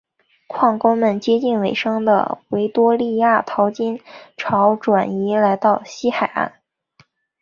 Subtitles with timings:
[0.47, 4.01] 矿工们从接近尾声的维多利亚淘金
[4.35, 6.59] 潮转移来到西海岸。